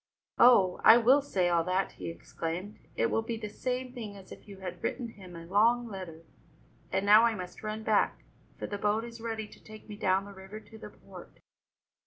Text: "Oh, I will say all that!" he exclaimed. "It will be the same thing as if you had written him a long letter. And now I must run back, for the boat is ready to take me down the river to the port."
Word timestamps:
"Oh, 0.39 0.81
I 0.83 0.97
will 0.97 1.21
say 1.21 1.47
all 1.47 1.63
that!" 1.65 1.91
he 1.91 2.09
exclaimed. 2.09 2.79
"It 2.95 3.11
will 3.11 3.21
be 3.21 3.37
the 3.37 3.49
same 3.51 3.93
thing 3.93 4.17
as 4.17 4.31
if 4.31 4.47
you 4.47 4.57
had 4.57 4.81
written 4.83 5.09
him 5.09 5.35
a 5.35 5.45
long 5.45 5.85
letter. 5.87 6.23
And 6.91 7.05
now 7.05 7.23
I 7.23 7.35
must 7.35 7.61
run 7.61 7.83
back, 7.83 8.23
for 8.57 8.65
the 8.65 8.79
boat 8.79 9.03
is 9.05 9.21
ready 9.21 9.47
to 9.47 9.63
take 9.63 9.87
me 9.87 9.95
down 9.95 10.25
the 10.25 10.33
river 10.33 10.59
to 10.59 10.77
the 10.79 10.89
port." 10.89 11.37